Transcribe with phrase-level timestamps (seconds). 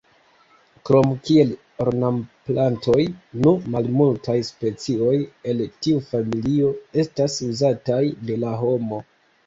[0.89, 1.51] Krom kiel
[1.85, 3.05] ornamplantoj
[3.43, 5.15] nu malmultaj specioj
[5.53, 6.77] el tiu familio
[7.07, 9.07] estas uzataj de la homo.